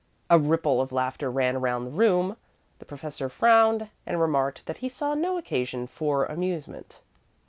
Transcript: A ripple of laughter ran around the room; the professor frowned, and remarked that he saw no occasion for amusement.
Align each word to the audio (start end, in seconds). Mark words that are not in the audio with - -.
A 0.31 0.39
ripple 0.39 0.81
of 0.81 0.91
laughter 0.91 1.29
ran 1.29 1.55
around 1.55 1.85
the 1.85 1.91
room; 1.91 2.35
the 2.79 2.85
professor 2.85 3.29
frowned, 3.29 3.91
and 4.03 4.19
remarked 4.19 4.65
that 4.65 4.77
he 4.77 4.89
saw 4.89 5.13
no 5.13 5.37
occasion 5.37 5.85
for 5.85 6.25
amusement. 6.25 7.01